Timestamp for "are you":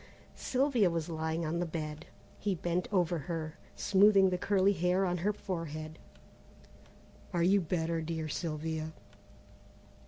7.33-7.61